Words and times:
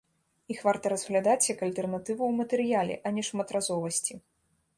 Іх 0.53 0.61
варта 0.67 0.91
разглядаць 0.93 1.47
як 1.53 1.59
альтэрнатыву 1.67 2.17
ў 2.27 2.33
матэрыяле, 2.41 2.95
а 3.07 3.13
не 3.19 3.27
шматразовасці. 3.29 4.13